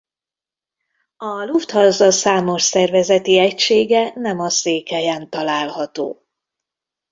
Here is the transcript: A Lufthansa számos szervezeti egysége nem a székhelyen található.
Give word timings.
A 1.17 1.43
Lufthansa 1.45 2.11
számos 2.11 2.61
szervezeti 2.61 3.37
egysége 3.39 4.11
nem 4.15 4.39
a 4.39 4.49
székhelyen 4.49 5.29
található. 5.29 6.23